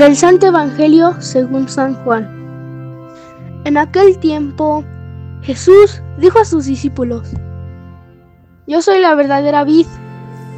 Del 0.00 0.16
Santo 0.16 0.46
Evangelio 0.46 1.14
según 1.18 1.68
San 1.68 1.94
Juan. 2.04 2.26
En 3.64 3.76
aquel 3.76 4.16
tiempo 4.16 4.82
Jesús 5.42 6.00
dijo 6.16 6.38
a 6.38 6.46
sus 6.46 6.64
discípulos, 6.64 7.28
Yo 8.66 8.80
soy 8.80 9.00
la 9.00 9.14
verdadera 9.14 9.62
vid 9.62 9.86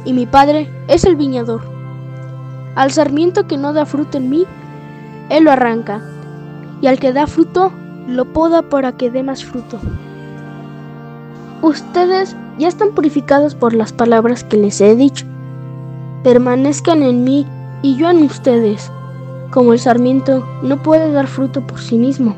y 0.05 0.13
mi 0.13 0.25
Padre 0.25 0.69
es 0.87 1.03
el 1.03 1.17
viñador. 1.17 1.59
Al 2.75 2.93
sarmiento 2.93 3.45
que 3.45 3.57
no 3.57 3.73
da 3.73 3.85
fruto 3.85 4.17
en 4.17 4.29
mí, 4.29 4.45
Él 5.27 5.43
lo 5.43 5.51
arranca, 5.51 6.01
y 6.79 6.87
al 6.87 6.97
que 6.97 7.11
da 7.11 7.27
fruto, 7.27 7.73
lo 8.07 8.31
poda 8.31 8.61
para 8.61 8.93
que 8.93 9.11
dé 9.11 9.23
más 9.23 9.43
fruto. 9.43 9.77
Ustedes 11.61 12.37
ya 12.57 12.69
están 12.69 12.91
purificados 12.91 13.55
por 13.55 13.73
las 13.73 13.91
palabras 13.91 14.45
que 14.45 14.55
les 14.55 14.79
he 14.79 14.95
dicho. 14.95 15.25
Permanezcan 16.23 17.03
en 17.03 17.25
mí 17.25 17.45
y 17.81 17.97
yo 17.97 18.09
en 18.09 18.23
ustedes 18.23 18.89
como 19.53 19.73
el 19.73 19.79
sarmiento 19.79 20.43
no 20.63 20.81
puede 20.81 21.11
dar 21.11 21.27
fruto 21.27 21.61
por 21.61 21.79
sí 21.79 21.99
mismo, 21.99 22.35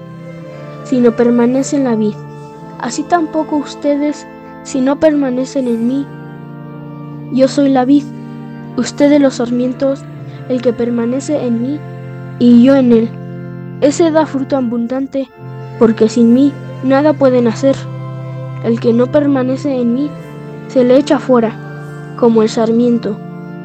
sino 0.84 1.16
permanece 1.16 1.78
en 1.78 1.86
la 1.86 1.96
vid. 1.96 2.14
Así 2.82 3.04
tampoco 3.04 3.56
ustedes, 3.56 4.28
si 4.64 4.82
no 4.82 5.00
permanecen 5.00 5.70
en 5.70 5.88
mí. 5.88 6.06
Yo 7.32 7.48
soy 7.48 7.70
la 7.70 7.86
vid, 7.86 8.04
ustedes 8.76 9.22
los 9.22 9.36
sarmientos, 9.36 10.04
el 10.50 10.62
que 10.62 10.74
permanece 10.74 11.42
en 11.46 11.62
mí 11.62 11.80
y 12.40 12.64
yo 12.64 12.76
en 12.76 12.92
él. 12.92 13.10
Ese 13.80 14.12
da 14.12 14.26
fruto 14.26 14.58
abundante, 14.58 15.30
porque 15.80 16.10
sin 16.10 16.34
mí 16.34 16.52
nada 16.84 17.14
pueden 17.14 17.48
hacer. 17.48 17.78
El 18.66 18.82
que 18.82 18.92
no 18.92 19.08
permanece 19.08 19.74
en 19.74 19.94
mí 19.94 20.12
se 20.68 20.84
le 20.84 20.98
echa 20.98 21.20
fuera, 21.20 22.14
como 22.20 22.42
el 22.42 22.50
sarmiento, 22.50 23.18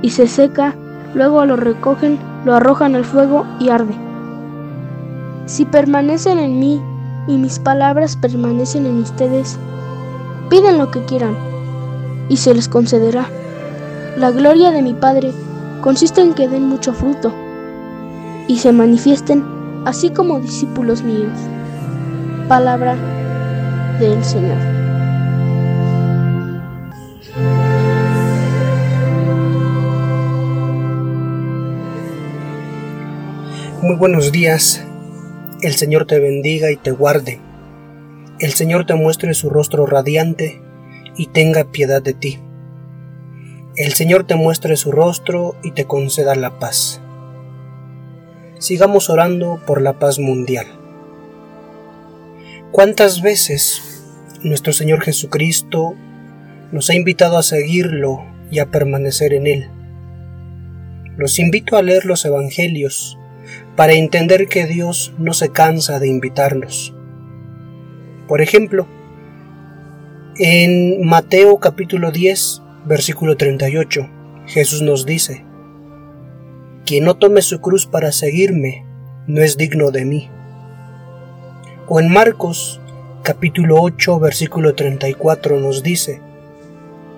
y 0.02 0.10
se 0.10 0.28
seca, 0.28 0.76
luego 1.14 1.44
lo 1.46 1.56
recogen 1.56 2.29
lo 2.44 2.54
arrojan 2.54 2.94
al 2.94 3.04
fuego 3.04 3.46
y 3.58 3.68
arde. 3.68 3.94
Si 5.46 5.64
permanecen 5.64 6.38
en 6.38 6.58
mí 6.58 6.80
y 7.26 7.36
mis 7.36 7.58
palabras 7.58 8.16
permanecen 8.16 8.86
en 8.86 8.98
ustedes, 8.98 9.58
piden 10.48 10.78
lo 10.78 10.90
que 10.90 11.04
quieran 11.04 11.36
y 12.28 12.36
se 12.36 12.54
les 12.54 12.68
concederá. 12.68 13.26
La 14.16 14.30
gloria 14.30 14.70
de 14.70 14.82
mi 14.82 14.94
Padre 14.94 15.32
consiste 15.80 16.20
en 16.20 16.34
que 16.34 16.48
den 16.48 16.68
mucho 16.68 16.92
fruto 16.92 17.32
y 18.48 18.58
se 18.58 18.72
manifiesten 18.72 19.44
así 19.84 20.10
como 20.10 20.40
discípulos 20.40 21.02
míos. 21.02 21.32
Palabra 22.48 22.96
del 23.98 24.24
Señor. 24.24 24.89
Muy 33.82 33.96
buenos 33.96 34.30
días. 34.30 34.84
El 35.62 35.74
Señor 35.74 36.06
te 36.06 36.18
bendiga 36.18 36.70
y 36.70 36.76
te 36.76 36.90
guarde. 36.90 37.40
El 38.38 38.52
Señor 38.52 38.84
te 38.84 38.94
muestre 38.94 39.32
su 39.32 39.48
rostro 39.48 39.86
radiante 39.86 40.60
y 41.16 41.28
tenga 41.28 41.64
piedad 41.64 42.02
de 42.02 42.12
ti. 42.12 42.38
El 43.76 43.94
Señor 43.94 44.24
te 44.24 44.34
muestre 44.34 44.76
su 44.76 44.92
rostro 44.92 45.56
y 45.62 45.70
te 45.70 45.86
conceda 45.86 46.34
la 46.34 46.58
paz. 46.58 47.00
Sigamos 48.58 49.08
orando 49.08 49.62
por 49.66 49.80
la 49.80 49.98
paz 49.98 50.18
mundial. 50.18 50.66
¿Cuántas 52.72 53.22
veces 53.22 54.04
nuestro 54.42 54.74
Señor 54.74 55.00
Jesucristo 55.00 55.94
nos 56.70 56.90
ha 56.90 56.94
invitado 56.94 57.38
a 57.38 57.42
seguirlo 57.42 58.26
y 58.50 58.58
a 58.58 58.66
permanecer 58.66 59.32
en 59.32 59.46
Él? 59.46 59.70
Los 61.16 61.38
invito 61.38 61.78
a 61.78 61.82
leer 61.82 62.04
los 62.04 62.26
Evangelios 62.26 63.16
para 63.76 63.92
entender 63.92 64.48
que 64.48 64.66
Dios 64.66 65.12
no 65.18 65.32
se 65.32 65.50
cansa 65.50 65.98
de 65.98 66.08
invitarnos. 66.08 66.94
Por 68.28 68.40
ejemplo, 68.40 68.86
en 70.38 71.04
Mateo 71.04 71.58
capítulo 71.58 72.12
10, 72.12 72.62
versículo 72.86 73.36
38, 73.36 74.08
Jesús 74.46 74.82
nos 74.82 75.04
dice, 75.04 75.44
Quien 76.86 77.04
no 77.04 77.16
tome 77.16 77.42
su 77.42 77.60
cruz 77.60 77.86
para 77.86 78.12
seguirme, 78.12 78.84
no 79.26 79.42
es 79.42 79.56
digno 79.56 79.90
de 79.90 80.04
mí. 80.04 80.30
O 81.88 82.00
en 82.00 82.08
Marcos 82.08 82.80
capítulo 83.22 83.82
8, 83.82 84.18
versículo 84.20 84.74
34 84.74 85.58
nos 85.58 85.82
dice, 85.82 86.20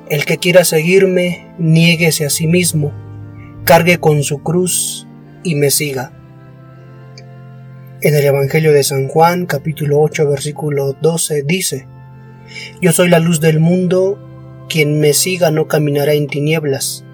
El 0.09 0.25
que 0.25 0.39
quiera 0.39 0.65
seguirme, 0.65 1.53
niéguese 1.59 2.25
a 2.25 2.31
sí 2.31 2.47
mismo, 2.47 2.93
cargue 3.65 3.99
con 3.99 4.23
su 4.23 4.43
cruz 4.43 5.07
y 5.43 5.55
me 5.55 5.71
siga. 5.71 6.13
En 8.05 8.17
el 8.17 8.25
Evangelio 8.25 8.73
de 8.73 8.83
San 8.83 9.07
Juan, 9.07 9.47
capítulo 9.47 10.01
8, 10.01 10.29
versículo 10.29 10.97
12, 11.01 11.45
dice, 11.45 11.87
Yo 12.81 12.91
soy 12.91 13.09
la 13.09 13.21
luz 13.21 13.41
del 13.41 13.61
mundo, 13.61 14.19
quien 14.69 14.99
me 14.99 15.13
siga 15.13 15.53
no 15.53 15.69
caminará 15.69 16.13
en 16.15 16.27
tinieblas, 16.27 17.05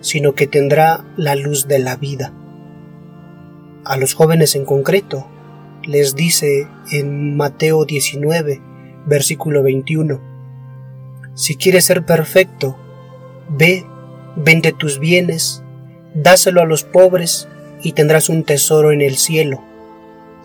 sino 0.00 0.34
que 0.34 0.46
tendrá 0.46 1.06
la 1.16 1.34
luz 1.34 1.66
de 1.66 1.78
la 1.78 1.96
vida. 1.96 2.34
A 3.86 3.96
los 3.96 4.12
jóvenes 4.12 4.54
en 4.54 4.66
concreto, 4.66 5.26
les 5.82 6.14
dice 6.14 6.68
en 6.92 7.38
Mateo 7.38 7.86
19, 7.86 8.60
versículo 9.06 9.62
21, 9.62 10.20
Si 11.32 11.56
quieres 11.56 11.86
ser 11.86 12.04
perfecto, 12.04 12.76
ve, 13.48 13.86
vende 14.36 14.72
tus 14.72 14.98
bienes, 14.98 15.62
dáselo 16.12 16.60
a 16.60 16.66
los 16.66 16.84
pobres 16.84 17.48
y 17.82 17.92
tendrás 17.92 18.28
un 18.28 18.44
tesoro 18.44 18.92
en 18.92 19.00
el 19.00 19.16
cielo 19.16 19.64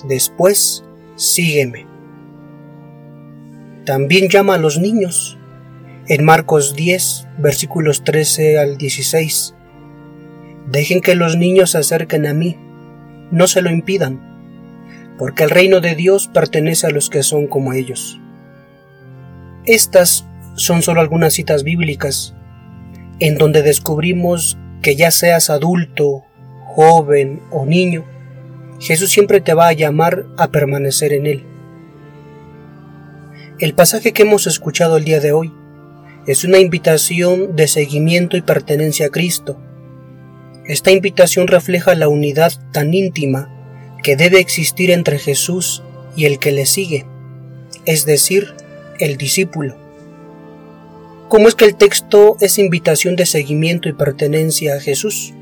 Después, 0.06 0.84
sígueme. 1.16 1.86
También 3.86 4.30
llama 4.30 4.56
a 4.56 4.58
los 4.58 4.78
niños. 4.78 5.38
En 6.08 6.24
Marcos 6.24 6.76
10, 6.76 7.28
versículos 7.38 8.04
13 8.04 8.60
al 8.60 8.78
16. 8.78 9.56
Dejen 10.72 11.02
que 11.02 11.16
los 11.16 11.36
niños 11.38 11.72
se 11.72 11.80
acerquen 11.80 12.28
a 12.28 12.34
mí, 12.34 12.58
no 13.32 13.48
se 13.48 13.62
lo 13.62 13.72
impidan, 13.72 14.20
porque 15.18 15.44
el 15.44 15.50
reino 15.50 15.82
de 15.82 15.96
Dios 15.96 16.28
pertenece 16.28 16.88
a 16.88 16.92
los 16.92 17.10
que 17.10 17.24
son 17.24 17.48
como 17.48 17.74
ellos. 17.74 18.20
Estas 19.66 20.26
son 20.56 20.82
solo 20.82 21.02
algunas 21.02 21.34
citas 21.34 21.64
bíblicas 21.64 22.36
en 23.20 23.38
donde 23.38 23.62
descubrimos 23.62 24.58
que 24.82 24.96
ya 24.96 25.12
seas 25.12 25.50
adulto, 25.50 26.24
joven 26.66 27.42
o 27.52 27.66
niño, 27.66 28.06
Jesús 28.80 29.12
siempre 29.12 29.42
te 29.42 29.54
va 29.54 29.68
a 29.68 29.74
llamar 29.74 30.26
a 30.38 30.50
permanecer 30.50 31.14
en 31.14 31.26
Él. 31.26 31.44
El 33.60 33.74
pasaje 33.74 34.14
que 34.14 34.22
hemos 34.22 34.48
escuchado 34.48 34.98
el 34.98 35.04
día 35.04 35.20
de 35.20 35.34
hoy 35.34 35.52
es 36.28 36.44
una 36.46 36.60
invitación 36.60 37.56
de 37.56 37.68
seguimiento 37.68 38.38
y 38.38 38.42
pertenencia 38.42 39.08
a 39.08 39.10
Cristo. 39.10 39.60
Esta 40.66 40.92
invitación 40.92 41.48
refleja 41.48 41.96
la 41.96 42.08
unidad 42.08 42.54
tan 42.72 42.94
íntima 42.94 43.50
que 44.02 44.16
debe 44.16 44.40
existir 44.40 44.92
entre 44.92 45.20
Jesús 45.20 45.84
y 46.16 46.26
el 46.26 46.40
que 46.40 46.52
le 46.52 46.66
sigue, 46.66 47.06
es 47.86 48.06
decir, 48.06 48.54
el 49.00 49.18
discípulo. 49.18 49.76
¿Cómo 51.28 51.48
es 51.48 51.56
que 51.56 51.66
el 51.66 51.76
texto 51.76 52.38
es 52.40 52.58
invitación 52.60 53.16
de 53.16 53.26
seguimiento 53.26 53.90
y 53.90 53.94
pertenencia 53.94 54.76
a 54.76 54.80
Jesús? 54.80 55.34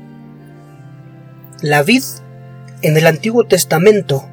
La 1.62 1.82
vid 1.82 2.02
en 2.82 2.96
el 2.96 3.06
Antiguo 3.06 3.44
Testamento 3.44 4.28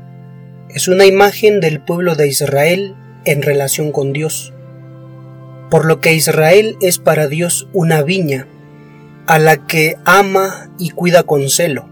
es 0.70 0.88
una 0.88 1.06
imagen 1.06 1.60
del 1.60 1.82
pueblo 1.82 2.16
de 2.16 2.28
Israel 2.28 2.96
en 3.26 3.42
relación 3.42 3.92
con 3.92 4.14
Dios, 4.14 4.54
por 5.72 5.86
lo 5.86 6.00
que 6.00 6.14
Israel 6.14 6.78
es 6.80 7.00
para 7.00 7.28
Dios 7.28 7.68
una 7.74 8.04
viña 8.04 8.48
a 9.26 9.40
la 9.40 9.66
que 9.66 9.96
ama 10.06 10.70
y 10.78 10.92
cuida 10.92 11.24
con 11.24 11.50
celo. 11.50 11.90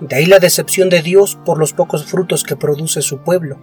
De 0.00 0.16
ahí 0.16 0.26
la 0.26 0.40
decepción 0.40 0.88
de 0.88 1.02
Dios 1.02 1.38
por 1.44 1.58
los 1.58 1.72
pocos 1.72 2.04
frutos 2.06 2.42
que 2.42 2.56
produce 2.56 3.00
su 3.00 3.18
pueblo, 3.18 3.60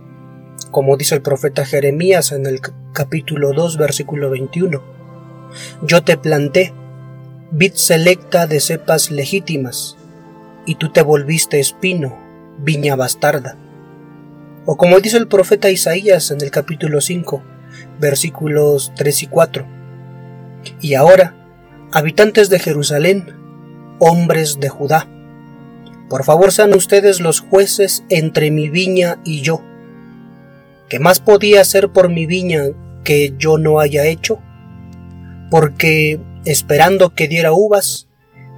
como 0.72 0.96
dice 0.96 1.16
el 1.16 1.22
profeta 1.22 1.66
Jeremías 1.66 2.32
en 2.32 2.46
el 2.46 2.62
capítulo 2.94 3.52
2 3.52 3.78
versículo 3.78 4.30
21. 4.30 4.82
Yo 5.82 6.04
te 6.04 6.16
planté, 6.16 6.74
vid 7.52 7.74
selecta 7.74 8.48
de 8.48 8.62
cepas 8.62 9.12
legítimas, 9.12 9.99
y 10.66 10.76
tú 10.76 10.90
te 10.90 11.02
volviste 11.02 11.60
espino, 11.60 12.18
viña 12.60 12.96
bastarda. 12.96 13.58
O 14.66 14.78
como 14.78 15.00
dice 15.00 15.18
el 15.18 15.28
profeta 15.28 15.72
Isaías 15.72 16.32
en 16.32 16.42
el 16.42 16.52
capítulo 16.52 17.02
5, 17.02 17.42
versículos 18.00 18.92
3 18.96 19.24
y 19.24 19.28
4. 19.28 19.66
Y 20.82 20.94
ahora, 20.94 21.36
habitantes 21.92 22.50
de 22.50 22.60
Jerusalén, 22.60 23.34
hombres 24.00 24.60
de 24.60 24.70
Judá, 24.70 25.08
por 26.10 26.24
favor 26.24 26.52
sean 26.52 26.74
ustedes 26.74 27.20
los 27.20 27.40
jueces 27.40 28.04
entre 28.10 28.52
mi 28.52 28.70
viña 28.70 29.20
y 29.24 29.42
yo. 29.42 29.62
¿Qué 30.90 31.00
más 31.00 31.20
podía 31.20 31.62
hacer 31.62 31.90
por 31.90 32.10
mi 32.10 32.26
viña 32.26 32.64
que 33.04 33.36
yo 33.38 33.58
no 33.58 33.80
haya 33.80 34.06
hecho? 34.06 34.40
Porque, 35.52 36.20
esperando 36.46 37.14
que 37.14 37.28
diera 37.28 37.54
uvas, 37.54 38.08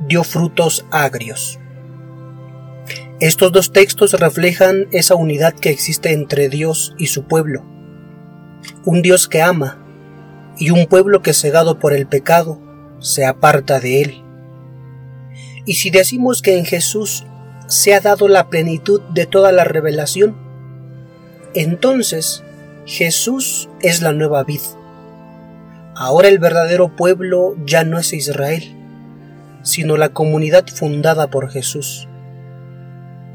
dio 0.08 0.24
frutos 0.24 0.86
agrios. 0.92 1.61
Estos 3.22 3.52
dos 3.52 3.72
textos 3.72 4.14
reflejan 4.14 4.88
esa 4.92 5.14
unidad 5.14 5.54
que 5.54 5.70
existe 5.70 6.12
entre 6.12 6.50
Dios 6.50 6.96
y 6.98 7.06
su 7.06 7.26
pueblo. 7.26 7.64
Un 8.84 9.04
Dios 9.04 9.28
que 9.28 9.44
ama 9.44 9.78
y 10.58 10.72
un 10.72 10.88
pueblo 10.88 11.22
que 11.22 11.36
cegado 11.36 11.78
por 11.78 11.94
el 11.94 12.08
pecado 12.08 12.60
se 12.98 13.28
aparta 13.28 13.80
de 13.80 14.02
él. 14.02 14.24
Y 15.68 15.76
si 15.76 15.92
decimos 15.92 16.42
que 16.42 16.58
en 16.58 16.66
Jesús 16.66 17.24
se 17.68 17.94
ha 17.94 18.00
dado 18.00 18.28
la 18.28 18.50
plenitud 18.50 19.02
de 19.14 19.28
toda 19.28 19.52
la 19.52 19.66
revelación, 19.66 20.36
entonces 21.54 22.44
Jesús 22.88 23.70
es 23.84 24.02
la 24.02 24.14
nueva 24.14 24.44
vid. 24.44 24.62
Ahora 25.96 26.28
el 26.28 26.40
verdadero 26.40 26.96
pueblo 26.96 27.56
ya 27.68 27.84
no 27.84 28.00
es 28.00 28.14
Israel, 28.14 28.64
sino 29.62 29.96
la 29.96 30.10
comunidad 30.10 30.66
fundada 30.70 31.30
por 31.30 31.52
Jesús. 31.52 32.08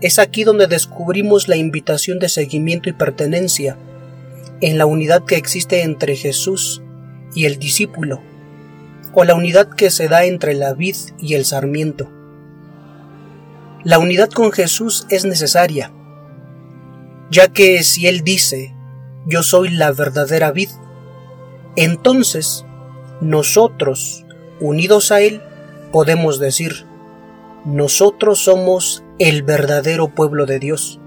Es 0.00 0.19
aquí 0.19 0.44
donde 0.44 0.66
descubrimos 0.66 1.48
la 1.48 1.56
invitación 1.56 2.19
de 2.19 2.28
seguimiento 2.28 2.88
y 2.88 2.93
pertenencia 2.93 3.78
en 4.60 4.78
la 4.78 4.87
unidad 4.87 5.25
que 5.25 5.37
existe 5.37 5.82
entre 5.82 6.16
Jesús 6.16 6.82
y 7.34 7.46
el 7.46 7.58
discípulo, 7.58 8.20
o 9.14 9.25
la 9.25 9.34
unidad 9.34 9.69
que 9.69 9.90
se 9.90 10.08
da 10.08 10.25
entre 10.25 10.54
la 10.54 10.75
vid 10.75 10.96
y 11.19 11.34
el 11.34 11.44
sarmiento. 11.44 12.10
La 13.84 13.98
unidad 13.98 14.31
con 14.31 14.52
Jesús 14.52 15.06
es 15.10 15.25
necesaria, 15.25 15.93
ya 17.31 17.49
que 17.49 17.82
si 17.82 18.06
Él 18.06 18.22
dice, 18.22 18.75
yo 19.26 19.42
soy 19.42 19.70
la 19.70 19.92
verdadera 19.92 20.52
vid, 20.52 20.70
entonces 21.76 22.66
nosotros, 23.20 24.25
unidos 24.60 25.10
a 25.10 25.20
Él, 25.20 25.40
podemos 25.92 26.38
decir, 26.38 26.87
nosotros 27.64 28.38
somos 28.38 29.02
el 29.18 29.42
verdadero 29.42 30.14
pueblo 30.14 30.44
de 30.44 30.58
Dios, 30.58 31.00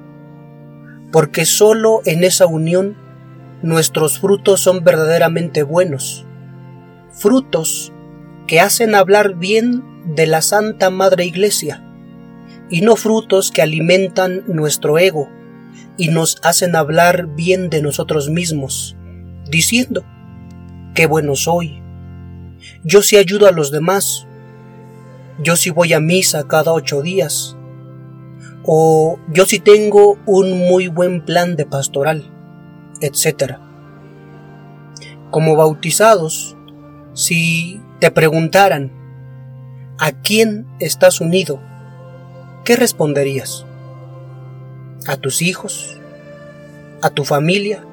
porque 1.12 1.46
sólo 1.46 2.02
en 2.06 2.24
esa 2.24 2.48
unión 2.48 2.98
nuestros 3.62 4.20
frutos 4.20 4.62
son 4.62 4.84
verdaderamente 4.84 5.64
buenos, 5.64 6.26
frutos 7.12 7.94
que 8.48 8.62
hacen 8.62 8.96
hablar 8.96 9.36
bien 9.36 9.84
de 10.16 10.26
la 10.26 10.42
Santa 10.42 10.90
Madre 10.90 11.26
Iglesia, 11.26 11.86
y 12.72 12.82
no 12.82 12.96
frutos 12.96 13.52
que 13.52 13.62
alimentan 13.62 14.44
nuestro 14.48 14.98
ego 14.98 15.30
y 15.98 16.10
nos 16.10 16.38
hacen 16.44 16.76
hablar 16.76 17.28
bien 17.28 17.70
de 17.70 17.82
nosotros 17.82 18.30
mismos, 18.30 18.96
diciendo, 19.50 20.04
qué 20.96 21.06
bueno 21.06 21.36
soy, 21.36 21.82
yo 22.84 23.04
sí 23.04 23.18
ayudo 23.18 23.48
a 23.48 23.52
los 23.52 23.72
demás, 23.72 24.26
yo 25.42 25.56
sí 25.56 25.70
voy 25.70 25.94
a 25.94 26.00
misa 26.00 26.48
cada 26.48 26.74
ocho 26.74 27.02
días, 27.02 27.56
o 28.64 29.20
yo 29.30 29.46
sí 29.46 29.60
tengo 29.60 30.18
un 30.26 30.68
muy 30.68 30.88
buen 30.88 31.24
plan 31.24 31.56
de 31.56 31.66
pastoral, 31.66 32.30
etc. 33.02 33.58
Como 35.32 35.56
bautizados, 35.56 36.56
si 37.14 37.82
te 38.00 38.12
preguntaran, 38.12 38.92
¿a 39.98 40.12
quién 40.12 40.68
estás 40.80 41.22
unido? 41.22 41.60
¿Qué 42.66 42.76
responderías? 42.76 43.66
¿A 45.08 45.18
tus 45.18 45.42
hijos? 45.42 45.98
¿A 47.02 47.10
tu 47.10 47.24
familia? 47.24 47.84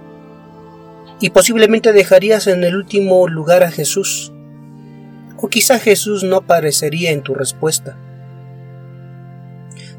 Y 1.20 1.30
posiblemente 1.30 1.92
dejarías 1.92 2.46
en 2.46 2.62
el 2.64 2.76
último 2.76 3.26
lugar 3.28 3.62
a 3.62 3.70
Jesús. 3.70 4.32
O 5.38 5.48
quizá 5.48 5.78
Jesús 5.78 6.24
no 6.24 6.36
aparecería 6.36 7.12
en 7.12 7.22
tu 7.22 7.34
respuesta. 7.34 7.96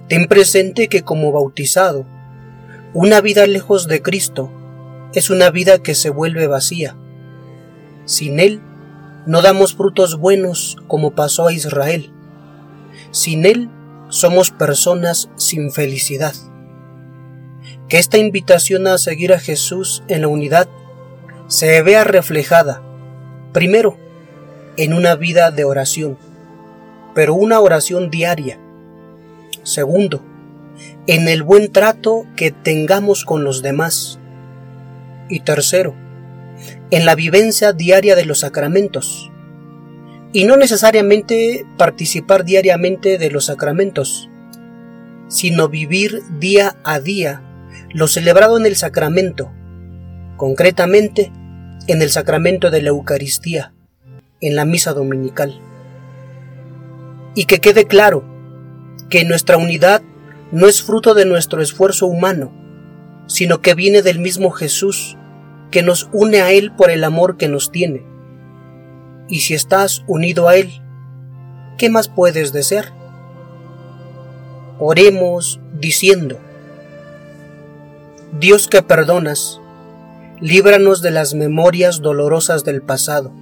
Ten 0.08 0.28
presente 0.28 0.88
que 0.88 1.02
como 1.04 1.32
bautizado, 1.32 2.06
una 2.94 3.20
vida 3.20 3.46
lejos 3.46 3.88
de 3.88 4.02
Cristo 4.02 4.50
es 5.14 5.30
una 5.30 5.50
vida 5.50 5.80
que 5.80 5.96
se 5.96 6.10
vuelve 6.10 6.48
vacía. 6.48 6.96
Sin 8.06 8.40
Él 8.40 8.62
no 9.26 9.42
damos 9.42 9.76
frutos 9.76 10.18
buenos 10.18 10.78
como 10.88 11.12
pasó 11.12 11.48
a 11.48 11.54
Israel. 11.54 12.14
Sin 13.12 13.46
Él 13.46 13.70
somos 14.08 14.52
personas 14.52 15.30
sin 15.36 15.72
felicidad. 15.72 16.34
Que 17.90 17.98
esta 17.98 18.18
invitación 18.18 18.88
a 18.88 18.98
seguir 18.98 19.34
a 19.34 19.40
Jesús 19.40 20.04
en 20.08 20.22
la 20.22 20.30
unidad 20.30 20.70
se 21.48 21.82
vea 21.82 22.06
reflejada, 22.06 22.82
primero, 23.52 23.98
en 24.78 24.94
una 24.94 25.16
vida 25.16 25.52
de 25.52 25.66
oración, 25.66 26.18
pero 27.14 27.34
una 27.34 27.60
oración 27.60 28.10
diaria. 28.10 28.60
Segundo, 29.68 30.24
en 31.08 31.28
el 31.28 31.44
buen 31.44 31.74
trato 31.74 32.26
que 32.38 32.52
tengamos 32.52 33.26
con 33.26 33.44
los 33.44 33.62
demás. 33.62 34.18
Y 35.28 35.42
tercero, 35.42 35.94
en 36.90 37.06
la 37.06 37.16
vivencia 37.16 37.74
diaria 37.74 38.16
de 38.16 38.24
los 38.24 38.40
sacramentos. 38.40 39.30
Y 40.32 40.46
no 40.46 40.56
necesariamente 40.56 41.66
participar 41.78 42.46
diariamente 42.46 43.18
de 43.18 43.30
los 43.30 43.48
sacramentos, 43.48 44.30
sino 45.28 45.68
vivir 45.68 46.22
día 46.40 46.78
a 46.86 47.02
día 47.02 47.42
lo 47.90 48.08
celebrado 48.08 48.58
en 48.58 48.68
el 48.68 48.78
sacramento, 48.78 49.52
concretamente 50.38 51.34
en 51.88 52.02
el 52.02 52.10
sacramento 52.10 52.72
de 52.72 52.84
la 52.84 52.90
Eucaristía, 52.90 53.74
en 54.40 54.56
la 54.56 54.64
misa 54.64 54.94
dominical. 54.94 55.60
Y 57.36 57.44
que 57.48 57.60
quede 57.60 57.86
claro 57.86 58.37
que 59.10 59.26
nuestra 59.26 59.58
unidad 59.58 60.02
no 60.52 60.68
es 60.68 60.82
fruto 60.82 61.14
de 61.14 61.26
nuestro 61.26 61.62
esfuerzo 61.62 62.08
humano, 62.08 62.52
sino 63.28 63.62
que 63.62 63.74
viene 63.74 64.02
del 64.02 64.20
mismo 64.20 64.52
Jesús, 64.52 65.18
que 65.72 65.84
nos 65.84 66.10
une 66.14 66.42
a 66.42 66.52
Él 66.52 66.72
por 66.72 66.90
el 66.90 67.04
amor 67.04 67.38
que 67.38 67.48
nos 67.48 67.72
tiene. 67.72 68.06
Y 69.28 69.42
si 69.42 69.54
estás 69.54 70.04
unido 70.08 70.48
a 70.48 70.56
Él, 70.56 70.72
¿qué 71.78 71.90
más 71.90 72.08
puedes 72.08 72.54
desear? 72.54 72.94
Oremos 74.80 75.60
diciendo, 75.74 76.40
Dios 78.40 78.68
que 78.68 78.82
perdonas, 78.82 79.60
líbranos 80.40 81.02
de 81.02 81.12
las 81.12 81.34
memorias 81.34 82.02
dolorosas 82.02 82.64
del 82.64 82.82
pasado, 82.82 83.34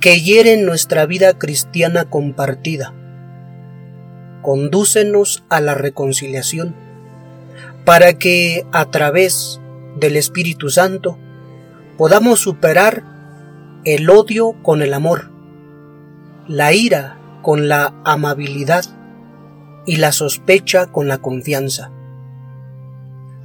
que 0.00 0.20
hieren 0.20 0.64
nuestra 0.64 1.06
vida 1.06 1.38
cristiana 1.38 2.08
compartida. 2.08 2.94
Condúcenos 4.42 5.44
a 5.48 5.60
la 5.60 5.74
reconciliación, 5.74 6.74
para 7.84 8.18
que 8.18 8.66
a 8.72 8.90
través 8.90 9.60
del 9.96 10.16
Espíritu 10.16 10.68
Santo 10.68 11.18
podamos 11.96 12.40
superar 12.40 13.04
el 13.84 14.08
odio 14.10 14.54
con 14.62 14.82
el 14.82 14.94
amor, 14.94 15.30
la 16.48 16.72
ira 16.72 17.18
con 17.42 17.68
la 17.68 17.94
amabilidad 18.04 18.84
y 19.86 19.96
la 19.96 20.12
sospecha 20.12 20.86
con 20.86 21.08
la 21.08 21.18
confianza. 21.18 21.90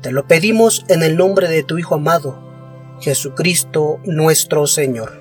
Te 0.02 0.12
lo 0.12 0.28
pedimos 0.28 0.86
en 0.90 1.02
el 1.02 1.18
nombre 1.18 1.50
de 1.50 1.64
tu 1.64 1.78
Hijo 1.80 1.96
amado, 1.96 2.40
Jesucristo 3.02 4.00
nuestro 4.06 4.68
Señor. 4.68 5.20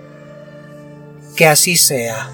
Que 1.37 1.47
así 1.47 1.77
sea. 1.77 2.31